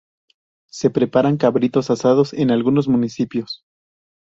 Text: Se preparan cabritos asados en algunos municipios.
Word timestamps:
Se 0.71 0.89
preparan 0.89 1.37
cabritos 1.37 1.91
asados 1.91 2.33
en 2.33 2.49
algunos 2.49 2.87
municipios. 2.87 3.63